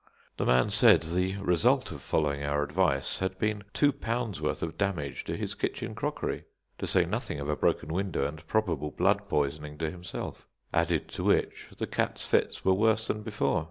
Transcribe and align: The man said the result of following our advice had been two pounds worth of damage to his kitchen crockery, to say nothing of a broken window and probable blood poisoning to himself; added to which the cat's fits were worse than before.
The 0.37 0.47
man 0.47 0.71
said 0.71 1.03
the 1.03 1.37
result 1.37 1.91
of 1.91 2.01
following 2.01 2.41
our 2.41 2.63
advice 2.63 3.19
had 3.19 3.37
been 3.37 3.63
two 3.71 3.91
pounds 3.91 4.41
worth 4.41 4.63
of 4.63 4.75
damage 4.75 5.23
to 5.25 5.37
his 5.37 5.53
kitchen 5.53 5.93
crockery, 5.93 6.45
to 6.79 6.87
say 6.87 7.05
nothing 7.05 7.39
of 7.39 7.47
a 7.47 7.55
broken 7.55 7.89
window 7.93 8.25
and 8.25 8.43
probable 8.47 8.89
blood 8.89 9.29
poisoning 9.29 9.77
to 9.77 9.91
himself; 9.91 10.47
added 10.73 11.07
to 11.09 11.23
which 11.25 11.69
the 11.77 11.85
cat's 11.85 12.25
fits 12.25 12.65
were 12.65 12.73
worse 12.73 13.05
than 13.05 13.21
before. 13.21 13.59